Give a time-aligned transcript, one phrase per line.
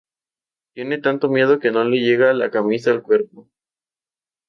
[0.73, 3.47] Tiene tanto miedo que no le llega la camisa al cuerpo